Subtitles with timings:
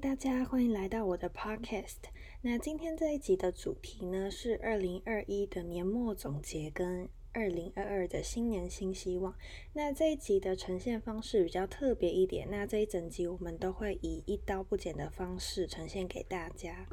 [0.00, 1.98] 大家欢迎来到我的 Podcast。
[2.40, 9.34] 那今天这一集的主题呢是二零二一的年末总结跟二零二二的新年新希望。
[9.74, 16.86] 那这一集的呈现方式比较特别一点，那这一整集我们都会以一刀不剪的方式呈现给大家。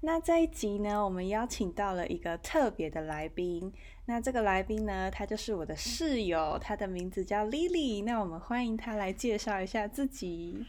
[0.00, 3.70] 那这一集呢，我们邀请到了一个特别的来宾。
[4.06, 8.02] 那这个来宾呢，他就是我的室友，他的名字叫 Lily。
[8.02, 10.64] 那我们欢迎他来介绍一下自己。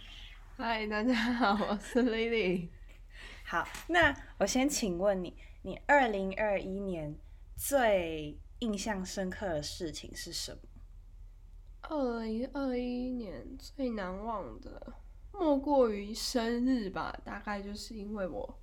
[0.55, 2.69] 嗨，大家好，我是 Lily。
[3.43, 7.17] 好，那我先请问你，你二零二一年
[7.55, 10.59] 最印象深刻的事情是什么？
[11.81, 14.93] 二零二一年最难忘的，
[15.31, 17.19] 莫过于生日吧。
[17.25, 18.61] 大概就是因为我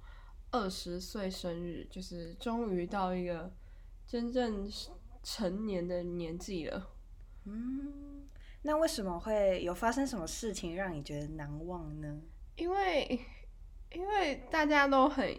[0.53, 3.53] 二十岁生日，就是终于到一个
[4.07, 4.71] 真正
[5.25, 6.89] 成年的年纪了。
[7.47, 8.29] 嗯，
[8.63, 12.21] 那为什么会有发生什么事情让你觉得难忘呢？
[12.57, 13.19] 因为，
[13.91, 15.35] 因为大家都很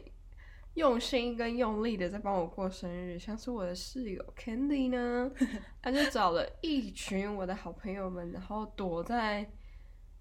[0.73, 5.31] 用心跟用力的在帮我过生日，像是我的室友 Candy 呢，
[5.83, 9.47] 他就找了一群我的好朋友们，然后躲在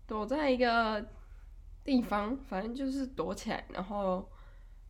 [0.06, 1.02] 躲在一个
[1.82, 4.30] 地方，反正就是躲起来，然后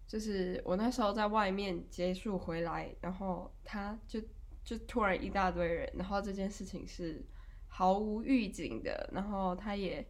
[0.08, 4.20] 就是我那时候在外面结束回来，然后他就
[4.64, 7.24] 就突然一大堆人，然后这件事情是。
[7.72, 10.06] 毫无预警的，然后他也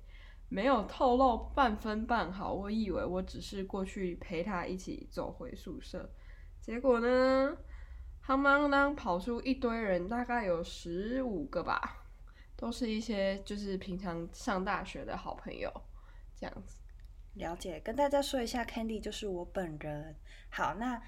[0.48, 2.52] 没有透露半分半毫。
[2.52, 6.10] 我以为我只是过去陪他一起走回宿舍，
[6.60, 7.56] 结果呢，
[8.26, 12.04] 夯当当跑出一堆人，大概有十五个吧，
[12.56, 15.70] 都是一些就是平常上大学的好朋友，
[16.34, 16.78] 这样子。
[17.34, 20.16] 了解，跟大家说一下，Candy 就是我本人。
[20.48, 21.00] 好，那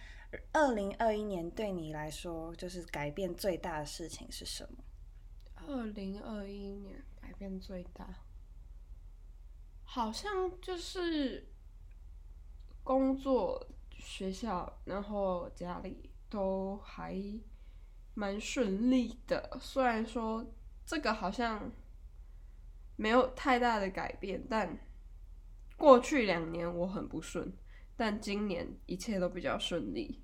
[0.53, 4.79] 二零二一年对你来说，就是改变最大的事情是什么？
[5.73, 8.07] 二零二一年改变最大，
[9.85, 11.49] 好像就是
[12.85, 17.17] 工作、学校，然后家里都还
[18.13, 19.59] 蛮顺利的。
[19.59, 20.45] 虽然说
[20.85, 21.73] 这个好像
[22.97, 24.79] 没有太大的改变，但
[25.79, 27.51] 过去两年我很不顺，
[27.97, 30.23] 但今年一切都比较顺利。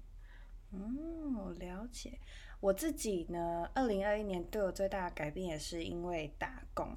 [0.73, 2.21] 哦，了解。
[2.61, 6.93] 我自己呢，二零二一年对我最大的改变也是因为打工。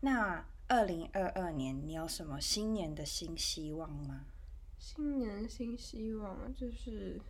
[0.00, 4.26] 那二零二二年，你有什么新年的新希望吗？
[4.78, 7.20] 新年新希望就是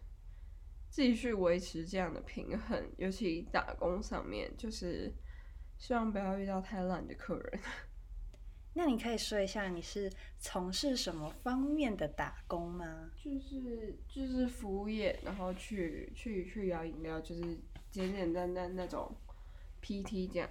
[0.91, 5.12] 继续维持这样的平衡，尤其打工上面，就是
[5.79, 7.61] 希望不要遇到太烂的客人。
[8.72, 13.10] 那你可以说一下你是从事什么方面的打工吗？
[13.22, 17.42] 就是就是服务业，然后去去去摇饮料，就是
[17.91, 19.12] 简简单单那种
[19.82, 20.48] PT 这样。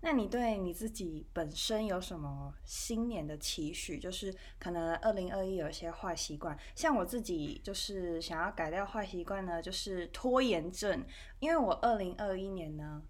[0.00, 3.98] 那你对你自己本身有什么新年的期许？
[3.98, 11.04] 就是可能二零二一有一些坏习惯，像我自己就是想要改掉坏习惯呢，就是拖延症。
[11.38, 13.02] 因为我二零二一年呢。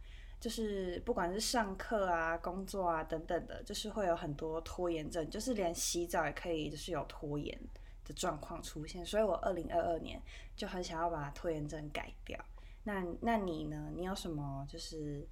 [0.42, 7.56] 就是不管是上课啊、工作啊等等的，就是会有很多拖延症，就是连洗澡也可以，就是有拖延
[8.04, 9.06] 的状况出现。
[9.06, 10.20] 所以我二零二二年
[10.56, 12.36] 就很想要把拖延症改掉。
[12.82, 13.92] 那那你呢？
[13.94, 15.24] 你有什么就是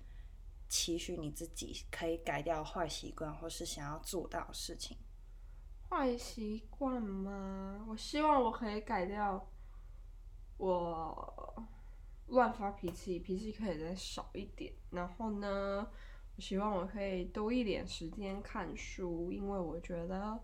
[0.68, 4.96] 期许你自己可以改掉坏习惯，或是想要做到的事情？
[5.88, 7.84] 坏习惯吗？
[7.88, 9.44] 我希望我可以改掉
[10.56, 11.66] 我。
[12.30, 14.72] 乱发脾气，脾气可以再少一点。
[14.90, 15.86] 然后呢，
[16.36, 20.38] 我希望我可以多一点时间看书，因为我觉得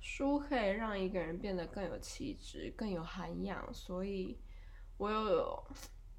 [0.00, 3.74] 书可以让一个人变得更有气质、更有涵养。
[3.74, 4.38] 所以，
[4.98, 5.64] 我有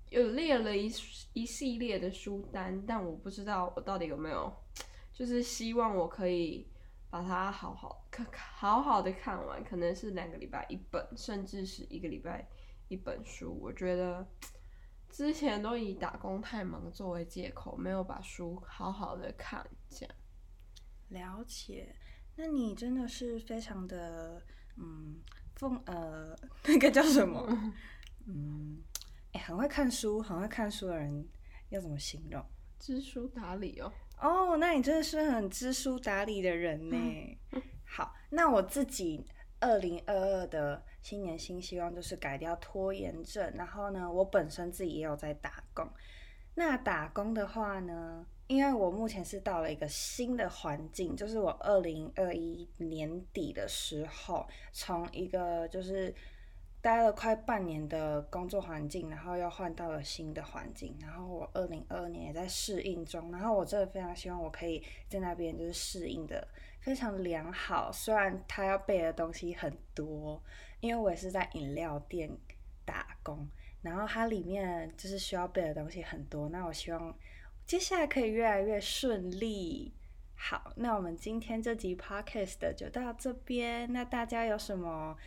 [0.09, 0.91] 有列了一
[1.33, 4.53] 一系列的书单，但我不知道我到底有没有，
[5.13, 6.67] 就是希望我可以
[7.09, 9.63] 把它好好看，好好的看完。
[9.63, 12.45] 可能是两个礼拜一本，甚至是一个礼拜
[12.89, 13.57] 一本书。
[13.61, 14.27] 我觉得。
[15.09, 19.65] 之前都以打工太忙作为借口，没有把书好好的看。
[19.89, 20.15] 这样
[21.37, 21.95] 了解，
[22.35, 24.41] 那你真的是非常的
[24.75, 25.19] 嗯，
[25.55, 27.73] 奉呃，那个叫什么？
[28.27, 28.83] 嗯，
[29.31, 31.27] 哎，很会看书，很会看书的人
[31.69, 32.45] 要怎么形容？
[32.77, 33.91] 知书达理哦。
[34.19, 36.97] 哦，那你真的是很知书达理的人呢。
[37.85, 39.25] 好，那我自己
[39.59, 40.83] 二零二二的。
[41.01, 45.87] 新年新希望就是改掉拖延症，然后呢，我本身自己也有在打工。
[46.55, 56.13] 那打工的话呢，因为我目前是到了一个新的环境，就是我二零二一年底的时候，从一个就是。
[56.87, 66.47] 待了快半年的工作环境，然后又换到了新的环境，然后我二零二二年也在适应中，然后我真的非常希望我可以在那边就是适应的
[66.79, 70.41] 非常良好，虽然他要背的东西很多，
[70.79, 72.31] 因为我也是在饮料店
[72.85, 73.45] 打工，
[73.81, 77.13] 然后它里面就是需要背的东西很多，那我希望
[77.65, 79.93] 接下来可以越来越顺利。
[80.39, 83.91] 好，那我们今天这集 podcast 就到这边。
[83.91, 85.17] 那大家有什么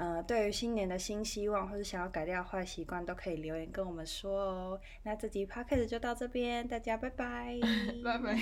[0.00, 4.80] 呃，对于新年的新希望，或者想要改掉坏习惯，都可以留言跟我们说哦。
[5.02, 7.58] 那这集 podcast 就到这边，大家拜拜，
[8.02, 8.34] 拜拜。